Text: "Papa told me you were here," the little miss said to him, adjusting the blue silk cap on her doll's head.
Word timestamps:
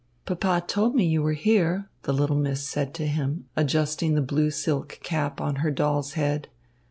"Papa 0.25 0.63
told 0.65 0.95
me 0.95 1.03
you 1.05 1.21
were 1.21 1.33
here," 1.33 1.87
the 2.01 2.11
little 2.11 2.35
miss 2.35 2.63
said 2.67 2.91
to 2.95 3.05
him, 3.05 3.45
adjusting 3.55 4.15
the 4.15 4.23
blue 4.23 4.49
silk 4.49 4.97
cap 5.03 5.39
on 5.39 5.57
her 5.57 5.69
doll's 5.69 6.13
head. 6.13 6.47